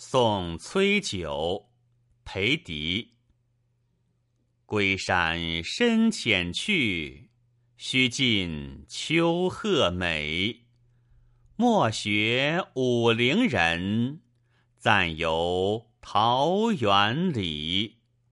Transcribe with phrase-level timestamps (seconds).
[0.00, 1.70] 送崔九，
[2.24, 3.14] 裴迪。
[4.64, 7.32] 归山深浅去，
[7.76, 10.66] 须尽丘壑美。
[11.56, 14.20] 莫学武陵人，
[14.78, 17.97] 暂游桃源里。